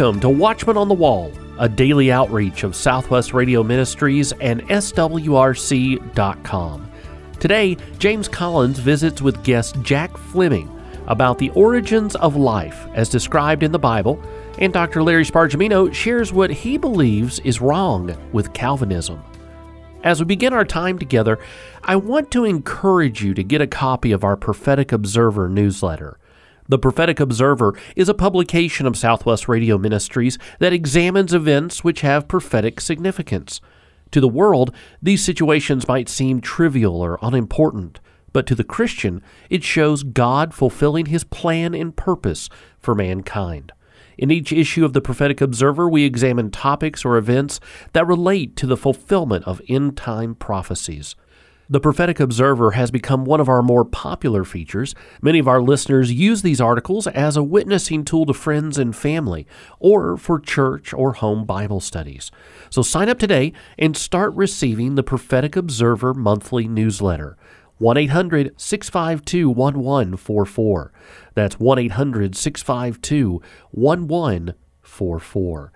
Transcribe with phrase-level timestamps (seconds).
[0.00, 6.10] Welcome to Watchman on the Wall, a daily outreach of Southwest Radio Ministries and SWRC.com.
[7.38, 10.74] Today, James Collins visits with guest Jack Fleming
[11.06, 14.18] about the origins of life as described in the Bible,
[14.56, 15.02] and Dr.
[15.02, 19.22] Larry Spargimino shares what he believes is wrong with Calvinism.
[20.02, 21.38] As we begin our time together,
[21.84, 26.16] I want to encourage you to get a copy of our Prophetic Observer newsletter.
[26.70, 32.28] The Prophetic Observer is a publication of Southwest Radio Ministries that examines events which have
[32.28, 33.60] prophetic significance.
[34.12, 37.98] To the world, these situations might seem trivial or unimportant,
[38.32, 43.72] but to the Christian, it shows God fulfilling his plan and purpose for mankind.
[44.16, 47.58] In each issue of the Prophetic Observer, we examine topics or events
[47.94, 51.16] that relate to the fulfillment of end time prophecies.
[51.72, 54.92] The Prophetic Observer has become one of our more popular features.
[55.22, 59.46] Many of our listeners use these articles as a witnessing tool to friends and family,
[59.78, 62.32] or for church or home Bible studies.
[62.70, 67.36] So sign up today and start receiving the Prophetic Observer monthly newsletter.
[67.78, 70.92] 1 800 652 1144.
[71.34, 75.72] That's 1 800 652 1144.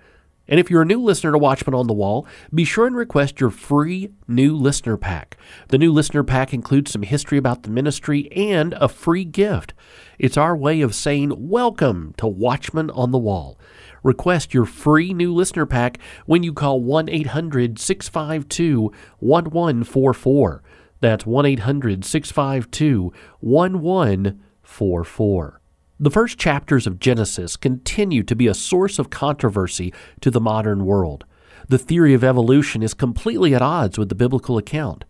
[0.46, 3.40] And if you're a new listener to Watchman on the Wall, be sure and request
[3.40, 5.38] your free new listener pack.
[5.68, 9.72] The new listener pack includes some history about the ministry and a free gift.
[10.18, 13.58] It's our way of saying welcome to Watchman on the Wall.
[14.02, 20.62] Request your free new listener pack when you call 1 800 652 1144.
[21.00, 25.60] That's 1 800 652 1144.
[26.00, 30.84] The first chapters of Genesis continue to be a source of controversy to the modern
[30.84, 31.24] world.
[31.68, 35.04] The theory of evolution is completely at odds with the biblical account.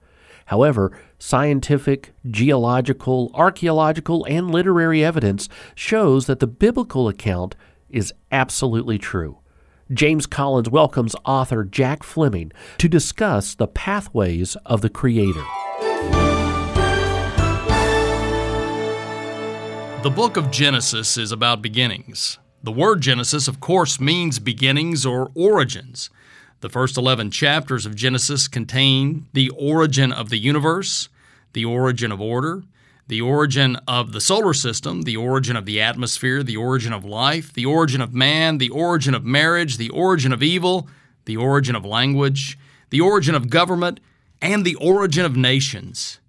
[0.47, 7.57] However, scientific, geological, archaeological, and literary evidence shows that the biblical account
[7.89, 9.39] is absolutely true.
[9.91, 15.45] James Collins welcomes author Jack Fleming to discuss the pathways of the Creator.
[20.05, 22.39] The book of Genesis is about beginnings.
[22.63, 26.11] The word Genesis, of course, means beginnings or origins.
[26.61, 31.09] The first 11 chapters of Genesis contain the origin of the universe,
[31.55, 32.65] the origin of order,
[33.09, 37.55] the origin of the solar system, the origin of the atmosphere, the origin of life,
[37.55, 40.87] the origin of man, the origin of marriage, the origin of evil,
[41.25, 42.59] the origin of language,
[42.91, 44.01] the origin of government,
[44.43, 46.21] and the origin of nations.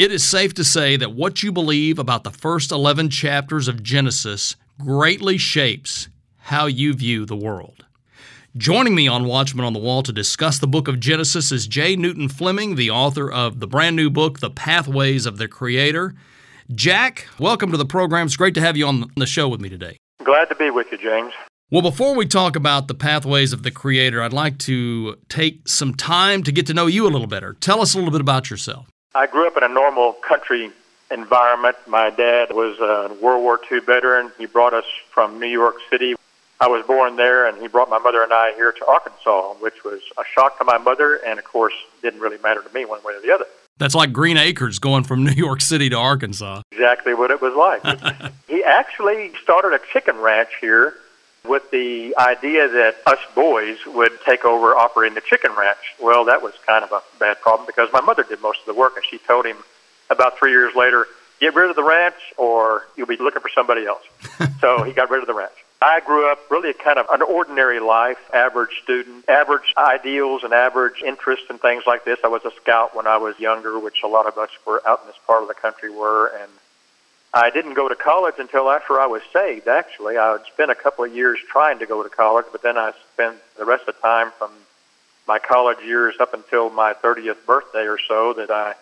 [0.00, 3.82] It is safe to say that what you believe about the first 11 chapters of
[3.82, 7.84] Genesis greatly shapes how you view the world.
[8.56, 11.96] Joining me on Watchman on the Wall to discuss the book of Genesis is J.
[11.96, 16.14] Newton Fleming, the author of the brand new book, The Pathways of the Creator.
[16.74, 18.24] Jack, welcome to the program.
[18.24, 19.98] It's great to have you on the show with me today.
[20.24, 21.34] Glad to be with you, James.
[21.70, 25.92] Well, before we talk about the pathways of the Creator, I'd like to take some
[25.92, 27.52] time to get to know you a little better.
[27.60, 28.89] Tell us a little bit about yourself.
[29.14, 30.70] I grew up in a normal country
[31.10, 31.76] environment.
[31.88, 34.30] My dad was a World War II veteran.
[34.38, 36.14] He brought us from New York City.
[36.60, 39.82] I was born there, and he brought my mother and I here to Arkansas, which
[39.84, 41.72] was a shock to my mother, and of course,
[42.02, 43.46] didn't really matter to me one way or the other.
[43.78, 46.62] That's like Green Acres going from New York City to Arkansas.
[46.70, 48.32] Exactly what it was like.
[48.48, 50.94] he actually started a chicken ranch here
[51.46, 55.78] with the idea that us boys would take over operating the chicken ranch.
[56.00, 58.74] Well, that was kind of a bad problem because my mother did most of the
[58.74, 59.56] work, and she told him
[60.10, 61.06] about three years later,
[61.40, 64.02] get rid of the ranch or you'll be looking for somebody else.
[64.60, 65.52] so he got rid of the ranch.
[65.82, 71.00] I grew up really kind of an ordinary life, average student, average ideals and average
[71.02, 72.18] interests and things like this.
[72.22, 75.00] I was a scout when I was younger, which a lot of us were out
[75.00, 76.50] in this part of the country were, and
[77.32, 80.18] I didn't go to college until after I was saved, actually.
[80.18, 82.92] I had spent a couple of years trying to go to college, but then I
[83.14, 84.50] spent the rest of the time from
[85.28, 88.74] my college years up until my 30th birthday or so that I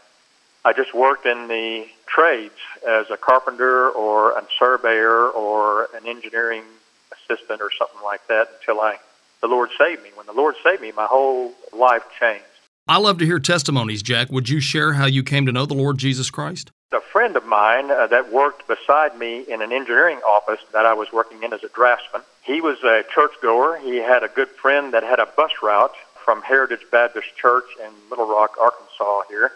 [0.65, 6.65] I just worked in the trades as a carpenter or a surveyor or an engineering
[7.13, 8.97] assistant or something like that until I
[9.41, 10.11] the Lord saved me.
[10.15, 12.45] When the Lord saved me, my whole life changed.
[12.89, 14.31] I love to hear testimonies, Jack.
[14.33, 16.73] Would you share how you came to know the Lord Jesus Christ?
[16.91, 20.95] A friend of mine uh, that worked beside me in an engineering office that I
[20.95, 23.77] was working in as a draftsman, he was a churchgoer.
[23.77, 25.95] He had a good friend that had a bus route
[26.25, 29.53] from Heritage Baptist Church in Little Rock, Arkansas here.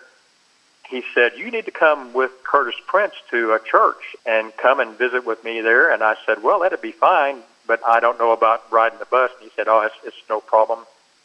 [0.90, 4.98] He said, You need to come with Curtis Prince to a church and come and
[4.98, 5.90] visit with me there.
[5.90, 9.30] And I said, Well, that'd be fine, but I don't know about riding the bus.
[9.40, 10.80] And he said, Oh, it's, it's no problem.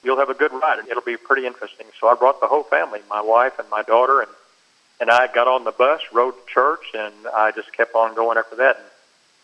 [0.06, 1.88] You'll have a good ride, it'll be pretty interesting.
[2.00, 4.32] So I brought the whole family, my wife and my daughter, and
[5.00, 8.38] and I got on the bus, rode to church, and I just kept on going
[8.38, 8.78] after that.
[8.78, 8.86] And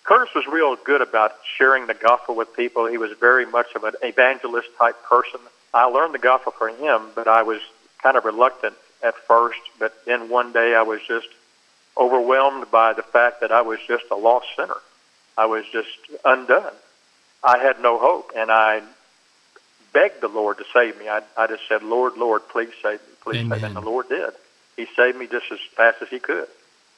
[0.03, 2.87] Curtis was real good about sharing the gospel with people.
[2.87, 5.39] He was very much of an evangelist type person.
[5.73, 7.61] I learned the gospel from him, but I was
[8.01, 9.59] kind of reluctant at first.
[9.79, 11.27] But then one day I was just
[11.97, 14.77] overwhelmed by the fact that I was just a lost sinner.
[15.37, 15.89] I was just
[16.25, 16.73] undone.
[17.43, 18.81] I had no hope, and I
[19.93, 21.07] begged the Lord to save me.
[21.07, 23.59] I, I just said, Lord, Lord, please save me, please Amen.
[23.59, 23.67] save me.
[23.67, 24.33] And the Lord did.
[24.75, 26.47] He saved me just as fast as he could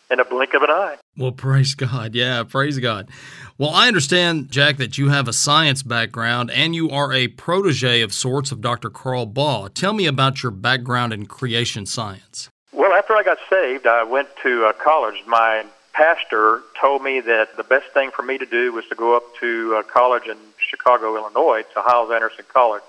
[0.09, 0.97] in a blink of an eye.
[1.17, 2.15] Well, praise God.
[2.15, 3.09] Yeah, praise God.
[3.57, 8.01] Well, I understand, Jack, that you have a science background and you are a protege
[8.01, 8.89] of sorts of Dr.
[8.89, 9.69] Carl Baugh.
[9.73, 12.49] Tell me about your background in creation science.
[12.73, 15.15] Well, after I got saved, I went to uh, college.
[15.25, 19.15] My pastor told me that the best thing for me to do was to go
[19.15, 22.83] up to uh, college in Chicago, Illinois, to Hyles Anderson College.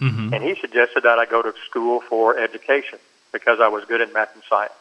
[0.00, 0.32] Mm-hmm.
[0.32, 2.98] And he suggested that I go to school for education
[3.32, 4.72] because I was good in math and science.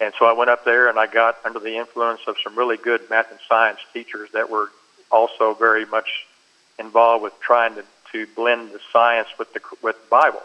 [0.00, 2.76] And so I went up there and I got under the influence of some really
[2.76, 4.70] good math and science teachers that were
[5.10, 6.26] also very much
[6.78, 10.42] involved with trying to, to blend the science with the with Bible.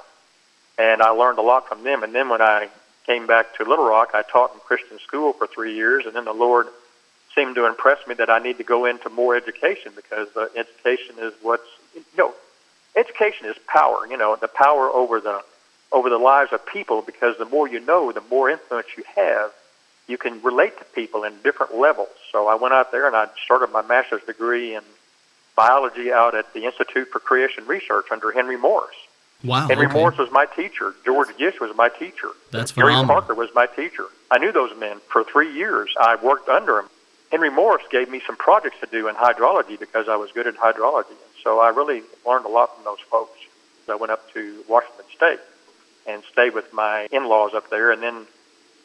[0.78, 2.04] And I learned a lot from them.
[2.04, 2.70] And then when I
[3.06, 6.06] came back to Little Rock, I taught in Christian school for three years.
[6.08, 6.68] And then the Lord
[7.36, 11.16] seemed to impress me that I need to go into more education because uh, education
[11.20, 12.34] is what's you know,
[12.96, 14.08] education is power.
[14.08, 15.44] You know, the power over the
[15.94, 19.52] over the lives of people because the more you know, the more influence you have,
[20.08, 22.10] you can relate to people in different levels.
[22.32, 24.82] So I went out there and I started my master's degree in
[25.56, 28.96] biology out at the Institute for Creation Research under Henry Morris.
[29.44, 29.68] Wow.
[29.68, 29.94] Henry okay.
[29.94, 30.96] Morris was my teacher.
[31.06, 32.30] George Gish was my teacher.
[32.52, 33.22] That's Gary phenomenal.
[33.22, 34.06] Parker was my teacher.
[34.32, 35.94] I knew those men for three years.
[36.00, 36.90] I worked under them.
[37.30, 40.56] Henry Morris gave me some projects to do in hydrology because I was good at
[40.56, 41.16] hydrology.
[41.44, 43.38] So I really learned a lot from those folks.
[43.90, 45.40] I went up to Washington State
[46.08, 47.92] and stayed with my in-laws up there.
[47.92, 48.26] And then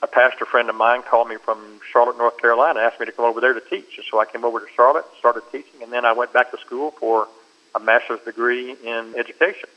[0.03, 3.25] a pastor friend of mine called me from Charlotte, North Carolina, asked me to come
[3.25, 3.97] over there to teach.
[3.97, 6.59] And so I came over to Charlotte, started teaching, and then I went back to
[6.59, 7.29] school for
[7.75, 9.69] a master's degree in education.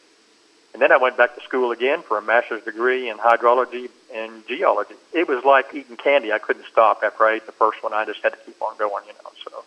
[0.74, 4.48] And then I went back to school again for a master's degree in hydrology and
[4.48, 4.96] geology.
[5.12, 6.32] It was like eating candy.
[6.32, 7.94] I couldn't stop after I ate the first one.
[7.94, 9.32] I just had to keep on going, you know.
[9.44, 9.64] So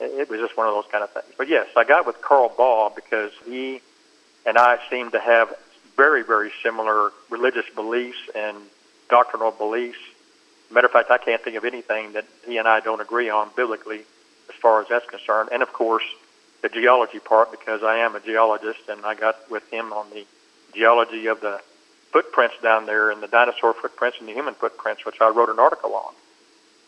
[0.00, 1.26] it was just one of those kind of things.
[1.36, 3.82] But yes, I got with Carl Baugh because he
[4.46, 5.54] and I seemed to have
[5.98, 8.56] very, very similar religious beliefs and
[9.10, 9.98] doctrinal beliefs.
[10.70, 13.50] Matter of fact, I can't think of anything that he and I don't agree on
[13.56, 14.00] biblically
[14.48, 15.50] as far as that's concerned.
[15.52, 16.04] And of course,
[16.62, 20.24] the geology part because I am a geologist and I got with him on the
[20.72, 21.60] geology of the
[22.12, 25.58] footprints down there and the dinosaur footprints and the human footprints, which I wrote an
[25.58, 26.14] article on.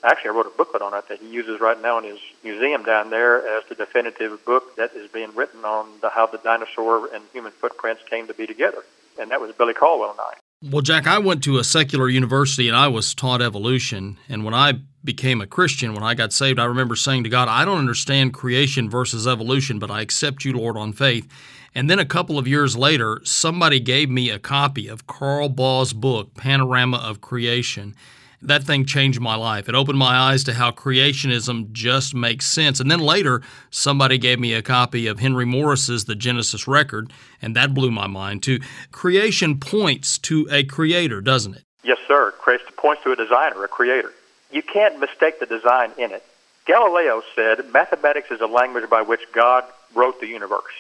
[0.05, 2.85] Actually, I wrote a booklet on it that he uses right now in his museum
[2.85, 7.13] down there as the definitive book that is being written on the, how the dinosaur
[7.13, 8.83] and human footprints came to be together
[9.21, 10.35] and that was Billy Caldwell and I.
[10.63, 14.19] Well, Jack, I went to a secular university and I was taught evolution.
[14.29, 17.49] And when I became a Christian, when I got saved, I remember saying to God,
[17.49, 21.27] I don't understand creation versus evolution, but I accept you, Lord, on faith.
[21.75, 25.93] And then a couple of years later, somebody gave me a copy of Carl Baugh's
[25.93, 27.95] book, Panorama of Creation
[28.43, 29.69] that thing changed my life.
[29.69, 32.81] It opened my eyes to how creationism just makes sense.
[32.81, 37.55] And then later, somebody gave me a copy of Henry Morris's The Genesis Record, and
[37.57, 38.61] that blew my mind too.
[38.93, 41.65] Creation points to a creator, doesn't it?
[41.85, 42.33] Yes, sir.
[42.33, 44.13] Creation points to a designer, a creator.
[44.51, 46.25] You can't mistake the design in it.
[46.67, 49.65] Galileo said mathematics is a language by which God
[49.95, 50.73] wrote the universe,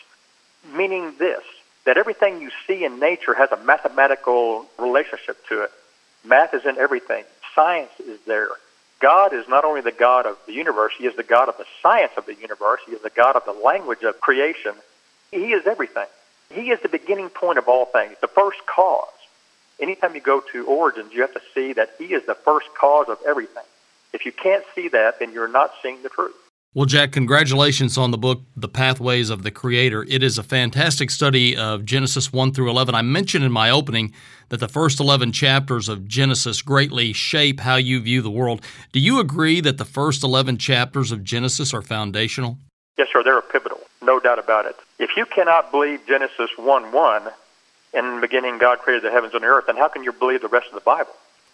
[0.74, 1.42] meaning this
[1.86, 5.70] that everything you see in nature has a mathematical relationship to it.
[6.24, 8.48] Math is in everything science is there.
[9.00, 11.66] God is not only the God of the universe, He is the God of the
[11.82, 14.72] science of the universe, He is the God of the language of creation.
[15.30, 16.06] He is everything.
[16.52, 19.08] He is the beginning point of all things, the first cause.
[19.80, 23.08] Anytime you go to origins, you have to see that He is the first cause
[23.08, 23.64] of everything.
[24.12, 26.34] If you can't see that, then you're not seeing the truth.
[26.72, 30.06] Well, Jack, congratulations on the book, The Pathways of the Creator.
[30.08, 32.94] It is a fantastic study of Genesis 1 through 11.
[32.94, 34.12] I mentioned in my opening
[34.50, 38.62] that the first 11 chapters of Genesis greatly shape how you view the world.
[38.92, 42.56] Do you agree that the first 11 chapters of Genesis are foundational?
[42.96, 43.24] Yes, sir.
[43.24, 44.76] They're pivotal, no doubt about it.
[45.00, 47.22] If you cannot believe Genesis 1 1,
[47.94, 50.42] in the beginning God created the heavens and the earth, then how can you believe
[50.42, 51.10] the rest of the Bible?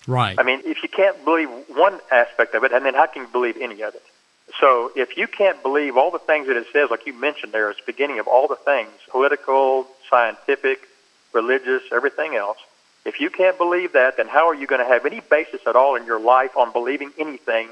[0.07, 0.39] Right.
[0.39, 3.29] I mean, if you can't believe one aspect of it, and then how can you
[3.29, 4.03] believe any of it?
[4.61, 7.71] So if you can't believe all the things that it says, like you mentioned there,
[7.71, 10.81] it's the beginning of all the things, political, scientific,
[11.33, 12.59] religious, everything else.
[13.05, 15.77] If you can't believe that, then how are you going to have any basis at
[15.77, 17.69] all in your life on believing anything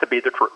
[0.00, 0.52] to be the truth,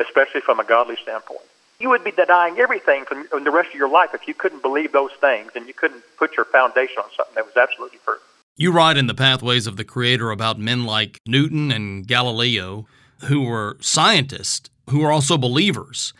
[0.00, 1.42] especially from a godly standpoint?
[1.78, 4.92] You would be denying everything from the rest of your life if you couldn't believe
[4.92, 8.16] those things and you couldn't put your foundation on something that was absolutely true.
[8.56, 12.86] You write in The Pathways of the Creator about men like Newton and Galileo
[13.24, 16.12] who were scientists who are also believers.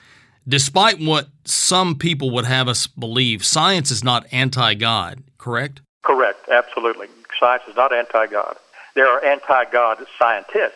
[0.48, 5.80] Despite what some people would have us believe, science is not anti God, correct?
[6.02, 7.08] Correct, absolutely.
[7.38, 8.56] Science is not anti God.
[8.94, 10.72] There are anti God scientists,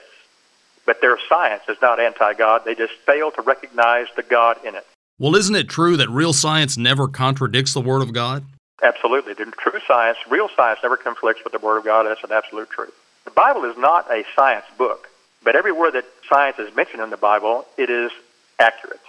[0.86, 2.62] but their science is not anti God.
[2.64, 4.86] They just fail to recognize the God in it.
[5.18, 8.44] Well, isn't it true that real science never contradicts the Word of God?
[8.82, 9.34] Absolutely.
[9.34, 12.06] The true science, real science, never conflicts with the Word of God.
[12.06, 12.94] That's an absolute truth.
[13.26, 15.09] The Bible is not a science book,
[15.44, 18.10] but every word that science is mentioned in the Bible, it is
[18.58, 19.00] accurate.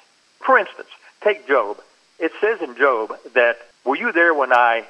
[0.46, 0.90] For instance,
[1.22, 1.78] take Job.
[2.20, 4.86] It says in Job that, Were you there when I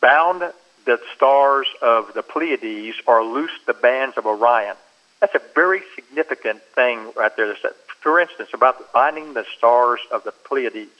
[0.00, 0.42] bound
[0.84, 4.76] the stars of the Pleiades or loosed the bands of Orion?
[5.20, 7.54] That's a very significant thing right there.
[8.00, 10.90] For instance, about binding the stars of the Pleiades.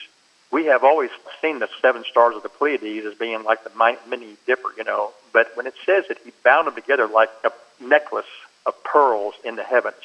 [0.51, 1.11] We have always
[1.43, 5.13] seen the seven stars of the Pleiades as being like the Minnie Dipper, you know.
[5.33, 7.51] But when it says that he bound them together like a
[7.83, 8.27] necklace
[8.67, 9.97] of pearls in the heavens,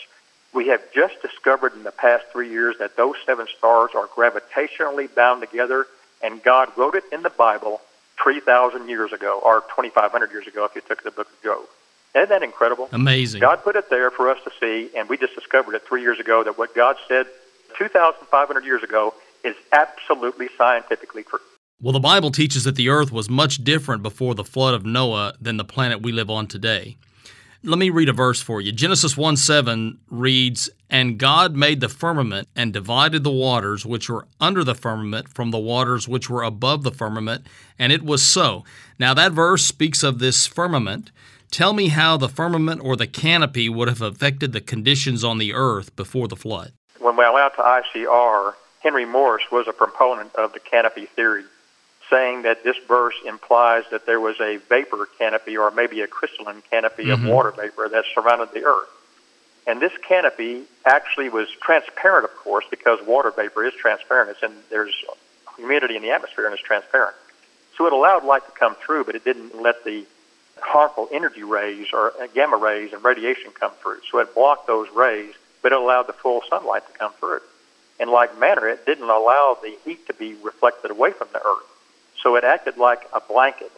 [0.54, 5.14] we have just discovered in the past three years that those seven stars are gravitationally
[5.14, 5.88] bound together,
[6.22, 7.82] and God wrote it in the Bible
[8.24, 11.66] 3,000 years ago, or 2,500 years ago if you took the book of Job.
[12.14, 12.90] Isn't that incredible?
[12.92, 13.40] Amazing.
[13.40, 16.20] God put it there for us to see, and we just discovered it three years
[16.20, 17.26] ago that what God said
[17.78, 19.14] 2,500 years ago
[19.44, 21.40] is absolutely scientifically true.
[21.82, 25.34] Well, the Bible teaches that the earth was much different before the flood of Noah
[25.42, 26.98] than the planet we live on today.
[27.64, 28.72] Let me read a verse for you.
[28.72, 34.26] Genesis 1 7 reads, And God made the firmament and divided the waters which were
[34.40, 37.46] under the firmament from the waters which were above the firmament,
[37.78, 38.64] and it was so.
[38.98, 41.12] Now, that verse speaks of this firmament.
[41.52, 45.54] Tell me how the firmament or the canopy would have affected the conditions on the
[45.54, 46.72] earth before the flood.
[46.98, 51.44] When we went to ICR, Henry Morris was a proponent of the canopy theory
[52.12, 56.62] saying that this verse implies that there was a vapor canopy or maybe a crystalline
[56.70, 57.26] canopy mm-hmm.
[57.26, 58.90] of water vapor that surrounded the earth.
[59.66, 64.32] And this canopy actually was transparent, of course, because water vapor is transparent.
[64.32, 64.94] It's in, there's
[65.56, 67.16] humidity in the atmosphere and it's transparent.
[67.78, 70.06] So it allowed light to come through, but it didn't let the
[70.60, 74.00] harmful energy rays or gamma rays and radiation come through.
[74.12, 77.40] So it blocked those rays, but it allowed the full sunlight to come through.
[78.00, 81.68] In like manner, it didn't allow the heat to be reflected away from the earth.
[82.22, 83.72] So it acted like a blanket.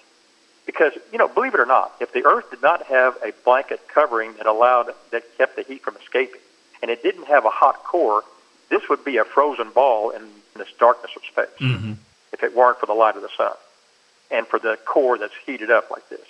[0.65, 3.81] Because, you know, believe it or not, if the earth did not have a blanket
[3.93, 6.39] covering that allowed, that kept the heat from escaping,
[6.81, 8.23] and it didn't have a hot core,
[8.69, 10.23] this would be a frozen ball in
[10.55, 11.93] this darkness of space mm-hmm.
[12.31, 13.53] if it weren't for the light of the sun
[14.31, 16.25] and for the core that's heated up like this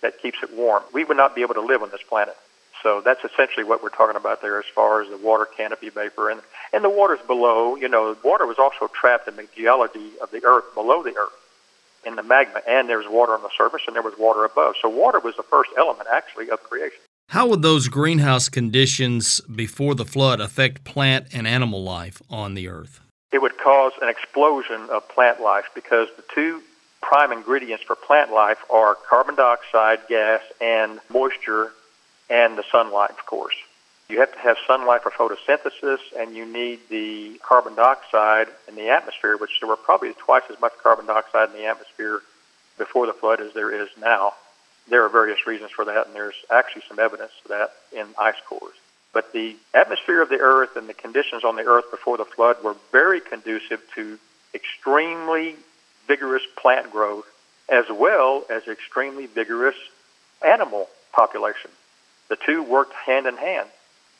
[0.00, 0.82] that keeps it warm.
[0.92, 2.36] We would not be able to live on this planet.
[2.82, 6.30] So that's essentially what we're talking about there as far as the water canopy vapor.
[6.30, 6.40] And,
[6.72, 10.44] and the waters below, you know, water was also trapped in the geology of the
[10.44, 11.32] earth below the earth
[12.04, 14.74] in the magma, and there was water on the surface, and there was water above.
[14.80, 16.98] So water was the first element, actually, of creation.
[17.28, 22.68] How would those greenhouse conditions before the flood affect plant and animal life on the
[22.68, 23.00] earth?
[23.30, 26.62] It would cause an explosion of plant life because the two
[27.02, 31.72] prime ingredients for plant life are carbon dioxide gas and moisture
[32.30, 33.54] and the sunlight, of course.
[34.08, 38.88] You have to have sunlight for photosynthesis, and you need the carbon dioxide in the
[38.88, 42.22] atmosphere, which there were probably twice as much carbon dioxide in the atmosphere
[42.78, 44.32] before the flood as there is now.
[44.88, 48.40] There are various reasons for that, and there's actually some evidence for that in ice
[48.46, 48.76] cores.
[49.12, 52.56] But the atmosphere of the Earth and the conditions on the Earth before the flood
[52.64, 54.18] were very conducive to
[54.54, 55.56] extremely
[56.06, 57.26] vigorous plant growth
[57.68, 59.76] as well as extremely vigorous
[60.40, 61.70] animal population.
[62.30, 63.68] The two worked hand in hand.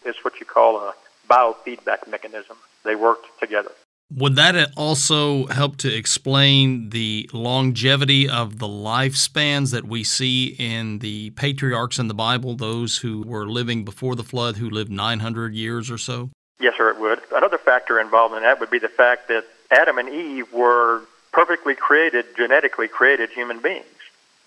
[0.05, 0.95] It's what you call a
[1.29, 2.57] biofeedback mechanism.
[2.85, 3.73] They worked together.
[4.15, 11.01] Would that also help to explain the longevity of the lifespans that we see in
[11.01, 15.53] the patriarchs in the Bible, those who were living before the flood, who lived 900
[15.53, 16.31] years or so?
[16.59, 17.21] Yes, sir, it would.
[17.33, 21.03] Another factor involved in that would be the fact that Adam and Eve were
[21.33, 23.85] perfectly created, genetically created human beings.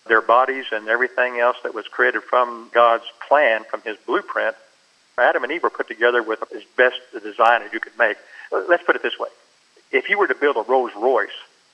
[0.08, 4.55] Their bodies and everything else that was created from God's plan, from His blueprint,
[5.18, 8.18] Adam and Eve were put together with as best a design as you could make.
[8.51, 9.30] Uh, let's put it this way.
[9.91, 11.30] If you were to build a Rolls Royce,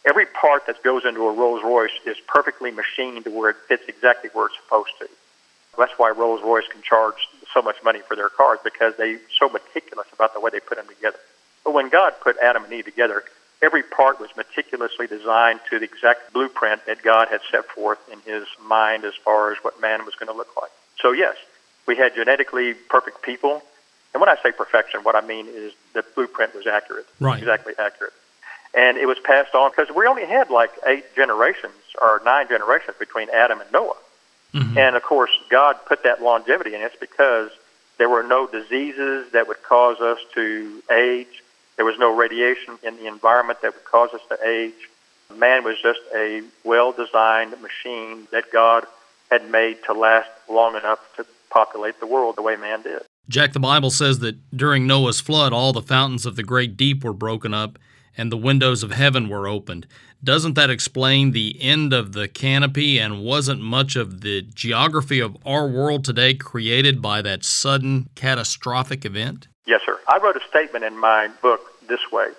[0.05, 3.83] every part that goes into a Rolls Royce is perfectly machined to where it fits
[3.87, 5.07] exactly where it's supposed to.
[5.77, 7.15] That's why Rolls Royce can charge
[7.53, 10.77] so much money for their cars because they're so meticulous about the way they put
[10.77, 11.19] them together.
[11.63, 13.23] But when God put Adam and Eve together,
[13.61, 18.19] every part was meticulously designed to the exact blueprint that God had set forth in
[18.21, 20.71] his mind as far as what man was going to look like.
[20.99, 21.35] So, yes,
[21.87, 23.63] we had genetically perfect people.
[24.13, 27.39] And when I say perfection, what I mean is the blueprint was accurate, right.
[27.39, 28.13] exactly accurate.
[28.73, 32.97] And it was passed on because we only had like eight generations or nine generations
[32.99, 33.95] between Adam and Noah.
[34.53, 34.77] Mm-hmm.
[34.77, 37.51] And of course, God put that longevity in us because
[37.97, 41.43] There were no diseases that would cause us to age.
[41.75, 44.89] There was no radiation in the environment that would cause us to age.
[45.35, 48.85] Man was just a well designed machine that God
[49.29, 53.01] had made to last long enough to populate the world the way man did.
[53.29, 57.03] Jack, the Bible says that during Noah's flood, all the fountains of the great deep
[57.03, 57.77] were broken up
[58.17, 59.85] and the windows of heaven were opened.
[60.23, 65.37] Doesn't that explain the end of the canopy and wasn't much of the geography of
[65.45, 69.47] our world today created by that sudden catastrophic event?
[69.67, 69.99] Yes, sir.
[70.07, 72.29] I wrote a statement in my book this way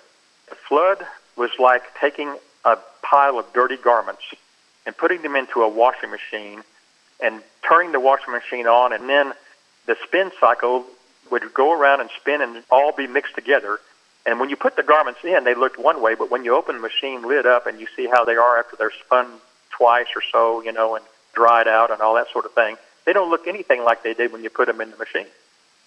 [0.49, 1.05] The flood
[1.37, 2.35] was like taking
[2.65, 4.23] a pile of dirty garments
[4.85, 6.63] and putting them into a washing machine
[7.19, 9.33] and turning the washing machine on, and then
[9.85, 10.85] the spin cycle
[11.31, 13.79] would go around and spin and all be mixed together.
[14.25, 16.75] And when you put the garments in, they looked one way, but when you open
[16.75, 19.27] the machine lid up and you see how they are after they're spun
[19.71, 23.13] twice or so, you know, and dried out and all that sort of thing, they
[23.13, 25.27] don't look anything like they did when you put them in the machine.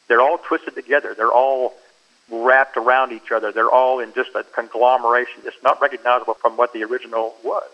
[0.09, 1.15] They're all twisted together.
[1.15, 1.75] They're all
[2.31, 3.53] wrapped around each other.
[3.53, 5.43] They're all in just a conglomeration.
[5.45, 7.69] It's not recognizable from what the original was.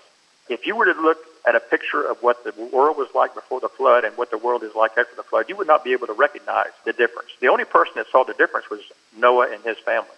[0.48, 1.18] If you were to look
[1.48, 4.36] at a picture of what the world was like before the flood and what the
[4.36, 7.30] world is like after the flood, you would not be able to recognize the difference.
[7.40, 8.80] The only person that saw the difference was
[9.16, 10.10] Noah and his family.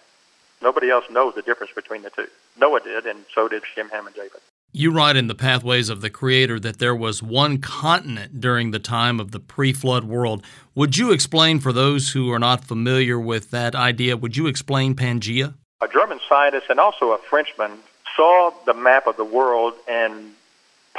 [0.61, 2.27] Nobody else knows the difference between the two.
[2.59, 4.41] Noah did, and so did Shem, Ham, and Japheth.
[4.73, 8.79] You write in the Pathways of the Creator that there was one continent during the
[8.79, 10.43] time of the pre flood world.
[10.75, 14.95] Would you explain for those who are not familiar with that idea, would you explain
[14.95, 15.55] Pangea?
[15.81, 17.79] A German scientist and also a Frenchman
[18.15, 20.33] saw the map of the world and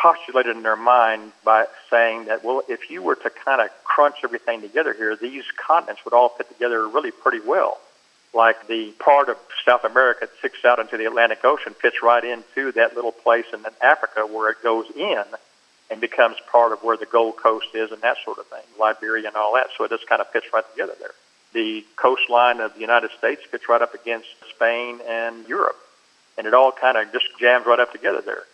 [0.03, 4.17] postulated in their mind by saying that, well, if you were to kind of crunch
[4.25, 7.79] everything together here, these continents would all fit together really pretty well.
[8.35, 12.25] Like the part of South America that sticks out into the Atlantic Ocean fits right
[12.25, 15.23] into that little place in Africa where it goes in
[15.91, 19.29] and becomes part of where the Gold Coast is and that sort of thing, Liberia
[19.29, 19.69] and all that.
[19.77, 21.13] So it just kind of fits right together there.
[21.53, 25.77] The coastline of the United States fits right up against Spain and Europe.
[26.39, 28.45] And it all kind of just jams right up together there.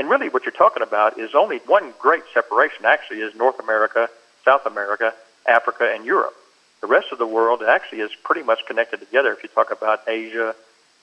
[0.00, 4.08] And really, what you're talking about is only one great separation, actually, is North America,
[4.46, 5.12] South America,
[5.46, 6.34] Africa, and Europe.
[6.80, 9.30] The rest of the world actually is pretty much connected together.
[9.30, 10.54] If you talk about Asia,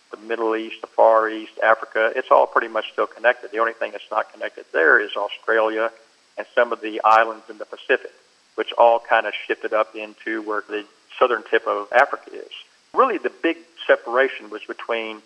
[0.10, 3.52] the Middle East, the Far East, Africa, it's all pretty much still connected.
[3.52, 5.92] The only thing that's not connected there is Australia
[6.36, 8.14] and some of the islands in the Pacific,
[8.56, 10.86] which all kind of shifted up into where the
[11.20, 12.50] southern tip of Africa is.
[12.96, 15.22] Really, the big separation was between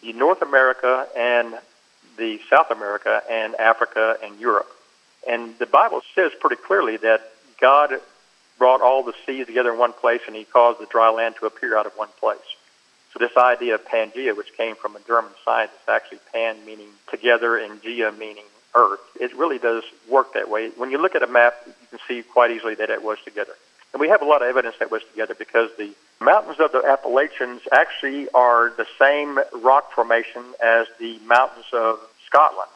[0.00, 1.58] the North America and
[2.20, 4.70] the South America and Africa and Europe.
[5.28, 7.22] And the Bible says pretty clearly that
[7.60, 7.94] God
[8.58, 11.46] brought all the seas together in one place and he caused the dry land to
[11.46, 12.38] appear out of one place.
[13.12, 17.56] So this idea of Pangea, which came from a German scientist, actually pan meaning together
[17.56, 20.68] and Gea meaning earth, it really does work that way.
[20.76, 23.54] When you look at a map, you can see quite easily that it was together.
[23.92, 26.84] And we have a lot of evidence that was together because the mountains of the
[26.86, 31.98] Appalachians actually are the same rock formation as the mountains of
[32.30, 32.70] Scotland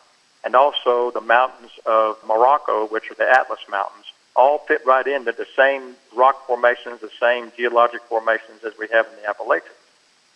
[0.44, 4.04] and also the mountains of Morocco, which are the Atlas Mountains,
[4.36, 9.06] all fit right into the same rock formations, the same geologic formations as we have
[9.06, 9.74] in the Appalachians.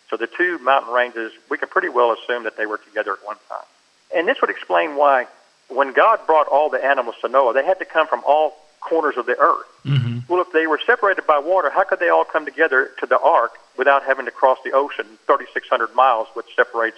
[0.09, 3.25] So the two mountain ranges, we can pretty well assume that they were together at
[3.25, 3.67] one time.
[4.15, 5.27] And this would explain why
[5.67, 9.17] when God brought all the animals to Noah, they had to come from all corners
[9.17, 9.67] of the earth.
[9.85, 10.19] Mm-hmm.
[10.27, 13.19] Well, if they were separated by water, how could they all come together to the
[13.19, 16.97] ark without having to cross the ocean, 3,600 miles, which separates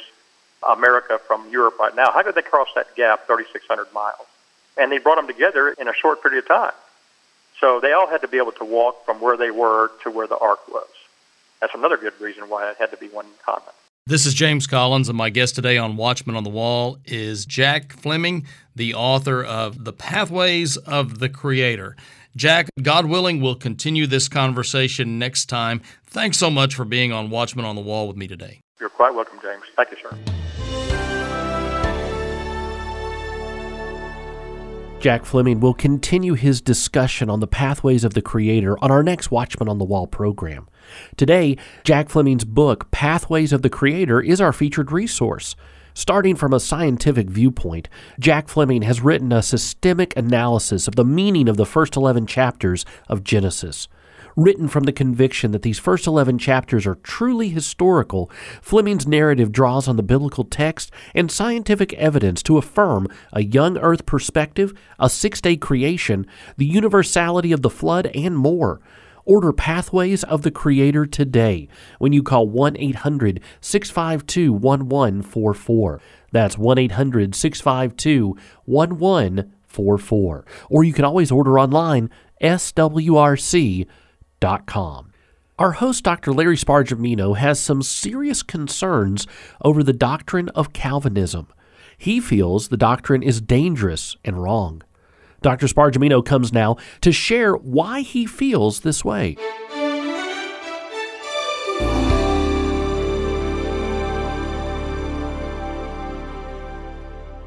[0.68, 2.12] America from Europe right now?
[2.12, 4.28] How could they cross that gap, 3,600 miles?
[4.78, 6.74] And they brought them together in a short period of time.
[7.60, 10.28] So they all had to be able to walk from where they were to where
[10.28, 10.88] the ark was.
[11.60, 13.76] That's another good reason why it had to be one continent.
[14.08, 17.94] This is James Collins, and my guest today on Watchman on the Wall is Jack
[17.94, 21.96] Fleming, the author of The Pathways of the Creator.
[22.36, 25.82] Jack, God willing, we'll continue this conversation next time.
[26.04, 28.62] Thanks so much for being on Watchman on the Wall with me today.
[28.82, 29.62] You're quite welcome, James.
[29.76, 30.18] Thank you, sir.
[35.00, 39.30] Jack Fleming will continue his discussion on the pathways of the Creator on our next
[39.30, 40.68] Watchman on the Wall program.
[41.16, 45.56] Today, Jack Fleming's book, Pathways of the Creator, is our featured resource.
[45.94, 47.88] Starting from a scientific viewpoint,
[48.20, 52.84] Jack Fleming has written a systemic analysis of the meaning of the first 11 chapters
[53.08, 53.88] of Genesis.
[54.36, 59.88] Written from the conviction that these first 11 chapters are truly historical, Fleming's narrative draws
[59.88, 65.42] on the biblical text and scientific evidence to affirm a young earth perspective, a six
[65.42, 66.26] day creation,
[66.58, 68.80] the universality of the flood, and more.
[69.24, 71.68] Order Pathways of the Creator today
[72.00, 76.02] when you call 1 800 652 1144.
[76.32, 80.46] That's 1 800 652 1144.
[80.70, 82.10] Or you can always order online,
[82.42, 83.88] swrc.com
[84.42, 85.12] www.drlarrySpargemino.com.
[85.60, 86.34] Our host, Dr.
[86.34, 89.28] Larry Spargimino, has some serious concerns
[89.64, 91.48] over the doctrine of Calvinism.
[91.98, 94.82] He feels the doctrine is dangerous and wrong.
[95.44, 95.68] Dr.
[95.68, 99.38] Spargimino comes now to share why he feels this way.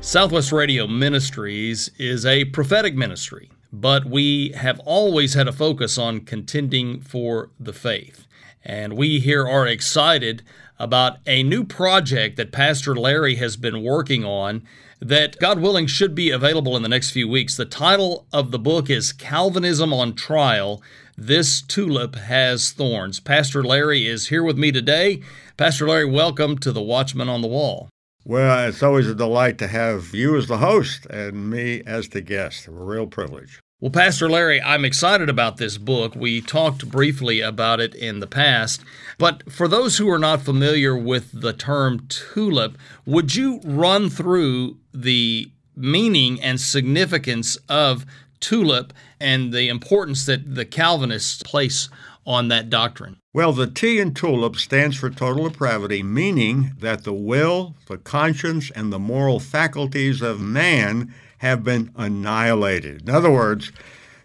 [0.01, 6.21] Southwest Radio Ministries is a prophetic ministry but we have always had a focus on
[6.21, 8.27] contending for the faith.
[8.65, 10.43] And we here are excited
[10.79, 14.63] about a new project that Pastor Larry has been working on
[15.01, 17.57] that, God willing, should be available in the next few weeks.
[17.57, 20.81] The title of the book is Calvinism on Trial
[21.17, 23.19] This Tulip Has Thorns.
[23.19, 25.21] Pastor Larry is here with me today.
[25.57, 27.89] Pastor Larry, welcome to the Watchman on the Wall.
[28.25, 32.23] Well, it's always a delight to have you as the host and me as the
[32.23, 32.69] guest.
[32.69, 33.61] A real privilege.
[33.85, 36.17] Well, Pastor Larry, I'm excited about this book.
[36.17, 38.83] We talked briefly about it in the past,
[39.19, 44.79] but for those who are not familiar with the term tulip, would you run through
[44.95, 48.07] the meaning and significance of
[48.41, 51.91] tulip and the importance that the Calvinists place
[52.27, 53.19] on that doctrine?
[53.33, 58.71] Well, the T in tulip stands for total depravity, meaning that the will, the conscience,
[58.71, 63.09] and the moral faculties of man have been annihilated.
[63.09, 63.73] In other words,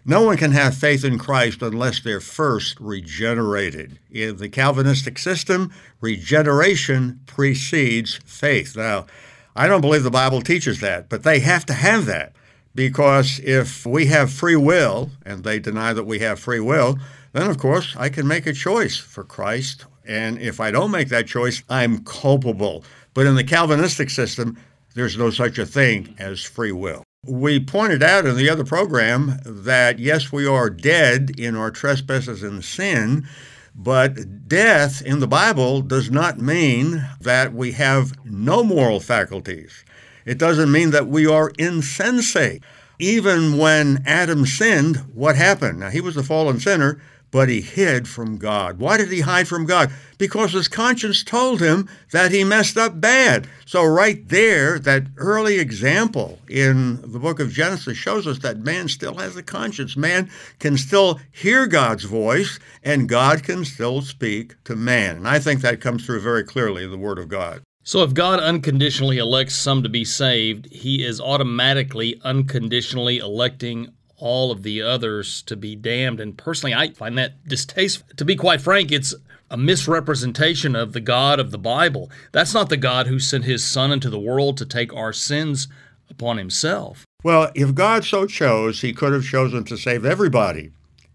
[0.04, 3.98] no one can have faith in Christ unless they're first regenerated.
[4.10, 8.76] In the Calvinistic system, regeneration precedes faith.
[8.76, 9.06] Now,
[9.54, 12.32] I don't believe the Bible teaches that, but they have to have that
[12.74, 16.98] because if we have free will and they deny that we have free will,
[17.32, 19.86] then of course I can make a choice for Christ.
[20.06, 22.84] And if I don't make that choice, I'm culpable.
[23.14, 24.56] But in the Calvinistic system,
[24.94, 27.04] there's no such a thing as free will.
[27.26, 32.42] We pointed out in the other program that yes, we are dead in our trespasses
[32.42, 33.28] and sin,
[33.74, 39.84] but death in the Bible does not mean that we have no moral faculties.
[40.24, 42.62] It doesn't mean that we are insensate.
[42.98, 45.80] Even when Adam sinned, what happened?
[45.80, 48.78] Now, he was a fallen sinner, but he hid from God.
[48.78, 49.92] Why did he hide from God?
[50.18, 53.46] Because his conscience told him that he messed up bad.
[53.66, 58.88] So, right there, that early example in the book of Genesis shows us that man
[58.88, 59.96] still has a conscience.
[59.96, 65.16] Man can still hear God's voice, and God can still speak to man.
[65.16, 67.62] And I think that comes through very clearly in the Word of God.
[67.82, 74.52] So, if God unconditionally elects some to be saved, he is automatically unconditionally electing all
[74.52, 76.20] of the others to be damned.
[76.20, 78.06] And personally, I find that distasteful.
[78.16, 79.14] To be quite frank, it's
[79.50, 82.10] a misrepresentation of the God of the Bible.
[82.30, 85.66] That's not the God who sent his Son into the world to take our sins
[86.08, 87.04] upon himself.
[87.24, 90.70] Well, if God so chose, he could have chosen to save everybody.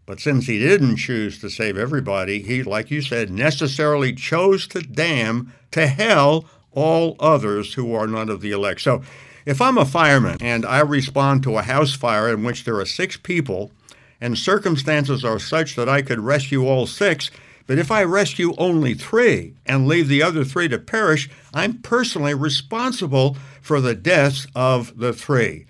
[0.05, 4.81] But since he didn't choose to save everybody, he, like you said, necessarily chose to
[4.81, 8.81] damn to hell all others who are none of the elect.
[8.81, 9.01] So
[9.45, 12.85] if I'm a fireman and I respond to a house fire in which there are
[12.85, 13.71] six people
[14.19, 17.29] and circumstances are such that I could rescue all six,
[17.67, 22.33] but if I rescue only three and leave the other three to perish, I'm personally
[22.33, 25.65] responsible for the deaths of the three.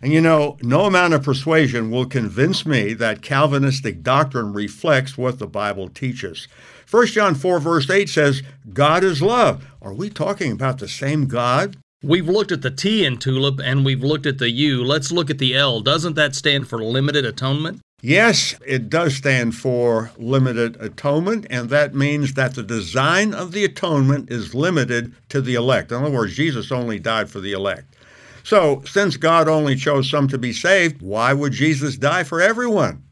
[0.00, 5.38] And you know, no amount of persuasion will convince me that Calvinistic doctrine reflects what
[5.38, 6.46] the Bible teaches.
[6.90, 9.66] 1 John 4, verse 8 says, God is love.
[9.82, 11.76] Are we talking about the same God?
[12.02, 14.84] We've looked at the T in tulip and we've looked at the U.
[14.84, 15.80] Let's look at the L.
[15.80, 17.80] Doesn't that stand for limited atonement?
[18.00, 23.64] Yes, it does stand for limited atonement, and that means that the design of the
[23.64, 25.90] atonement is limited to the elect.
[25.90, 27.96] In other words, Jesus only died for the elect.
[28.44, 33.02] So, since God only chose some to be saved, why would Jesus die for everyone?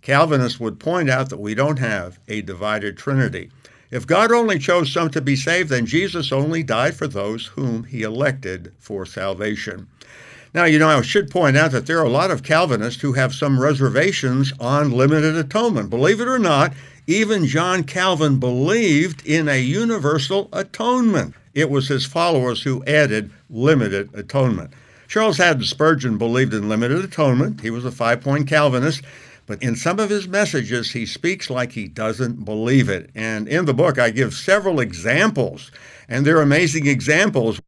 [0.00, 3.50] Calvinists would point out that we don't have a divided Trinity.
[3.92, 7.84] If God only chose some to be saved, then Jesus only died for those whom
[7.84, 9.86] he elected for salvation.
[10.54, 13.12] Now, you know, I should point out that there are a lot of Calvinists who
[13.12, 15.90] have some reservations on limited atonement.
[15.90, 16.72] Believe it or not,
[17.06, 21.34] even John Calvin believed in a universal atonement.
[21.52, 24.70] It was his followers who added limited atonement.
[25.06, 27.60] Charles Haddon Spurgeon believed in limited atonement.
[27.60, 29.02] He was a five point Calvinist.
[29.46, 33.10] But in some of his messages, he speaks like he doesn't believe it.
[33.14, 35.70] And in the book, I give several examples,
[36.08, 37.60] and they're amazing examples.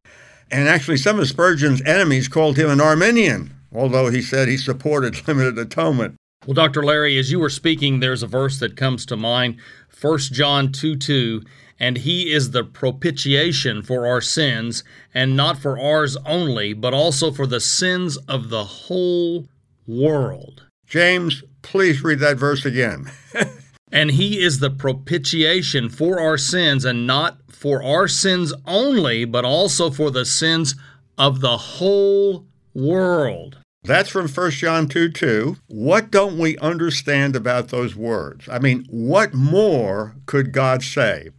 [0.49, 5.27] And actually, some of Spurgeon's enemies called him an Arminian, although he said he supported
[5.27, 6.15] limited atonement.
[6.45, 6.83] Well, Dr.
[6.83, 9.57] Larry, as you were speaking, there's a verse that comes to mind
[9.99, 11.41] 1 John 2 2.
[11.77, 14.83] And he is the propitiation for our sins,
[15.13, 19.49] and not for ours only, but also for the sins of the whole
[19.85, 20.64] world.
[20.85, 23.11] James, please read that verse again.
[23.91, 29.45] And he is the propitiation for our sins, and not for our sins only, but
[29.45, 30.75] also for the sins
[31.17, 33.57] of the whole world.
[33.83, 35.57] That's from 1 John 2 2.
[35.67, 38.49] What don't we understand about those words?
[38.49, 41.29] I mean, what more could God say?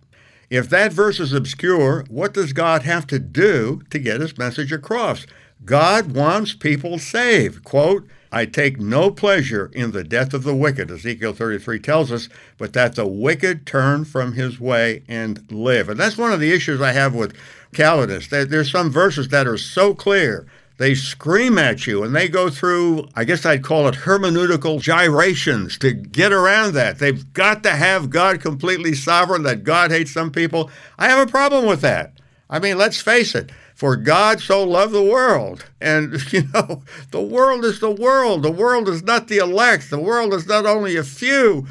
[0.49, 4.73] If that verse is obscure, what does God have to do to get his message
[4.73, 5.27] across?
[5.65, 7.65] God wants people saved.
[7.65, 12.29] Quote, I take no pleasure in the death of the wicked, Ezekiel 33 tells us,
[12.59, 15.89] but that the wicked turn from his way and live.
[15.89, 17.37] And that's one of the issues I have with
[17.73, 18.31] Calvinists.
[18.31, 20.47] There's some verses that are so clear.
[20.79, 25.79] They scream at you and they go through, I guess I'd call it hermeneutical gyrations
[25.79, 26.99] to get around that.
[26.99, 30.71] They've got to have God completely sovereign, that God hates some people.
[30.99, 32.13] I have a problem with that.
[32.51, 33.51] I mean, let's face it.
[33.77, 35.67] For God so loved the world.
[35.83, 38.43] And, you know, the world is the world.
[38.43, 39.91] The world is not the elect.
[39.91, 41.67] The world is not only a few.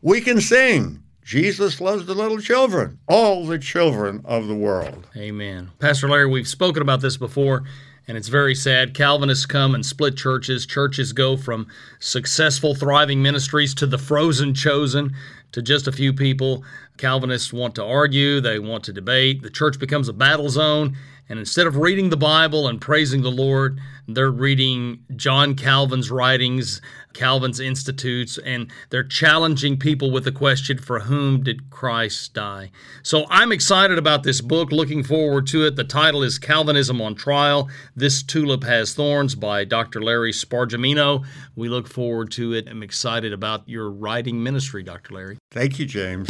[0.00, 1.02] We can sing.
[1.22, 5.06] Jesus loves the little children, all the children of the world.
[5.14, 5.70] Amen.
[5.78, 7.62] Pastor Larry, we've spoken about this before,
[8.08, 8.94] and it's very sad.
[8.94, 10.66] Calvinists come and split churches.
[10.66, 11.68] Churches go from
[12.00, 15.14] successful, thriving ministries to the frozen chosen
[15.52, 16.64] to just a few people.
[16.96, 19.42] Calvinists want to argue, they want to debate.
[19.42, 20.96] The church becomes a battle zone,
[21.30, 26.82] and instead of reading the Bible and praising the Lord, they're reading John Calvin's writings,
[27.14, 32.72] Calvin's Institutes, and they're challenging people with the question, For whom did Christ die?
[33.04, 35.76] So I'm excited about this book, looking forward to it.
[35.76, 40.02] The title is Calvinism on Trial This Tulip Has Thorns by Dr.
[40.02, 41.24] Larry Spargimino.
[41.54, 42.68] We look forward to it.
[42.68, 45.14] I'm excited about your writing ministry, Dr.
[45.14, 45.38] Larry.
[45.52, 46.28] Thank you, James.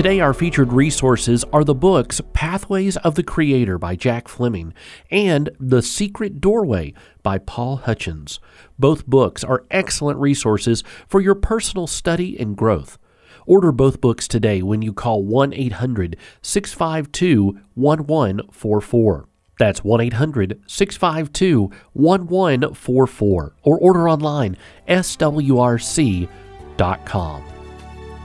[0.00, 4.72] Today, our featured resources are the books Pathways of the Creator by Jack Fleming
[5.10, 8.40] and The Secret Doorway by Paul Hutchins.
[8.78, 12.96] Both books are excellent resources for your personal study and growth.
[13.44, 19.28] Order both books today when you call 1 800 652 1144.
[19.58, 24.56] That's 1 800 652 1144 or order online
[24.88, 26.30] swrc.com.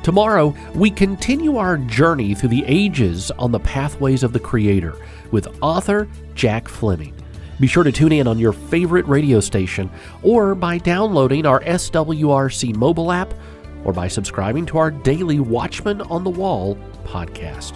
[0.06, 4.96] Tomorrow, we continue our journey through the ages on the pathways of the Creator
[5.32, 7.16] with author Jack Fleming.
[7.60, 9.90] Be sure to tune in on your favorite radio station
[10.22, 13.34] or by downloading our SWRC mobile app
[13.84, 17.76] or by subscribing to our daily Watchman on the Wall podcast.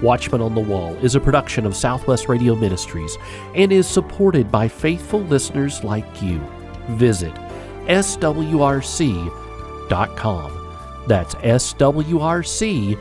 [0.00, 3.18] Watchman on the Wall is a production of Southwest Radio Ministries
[3.54, 6.40] and is supported by faithful listeners like you.
[6.92, 7.34] Visit
[7.84, 8.20] swrc.com.
[11.10, 13.00] That's swrc.com.